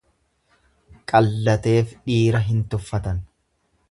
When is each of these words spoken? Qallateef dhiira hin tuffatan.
Qallateef 1.11 1.93
dhiira 2.07 2.43
hin 2.49 2.65
tuffatan. 2.71 3.23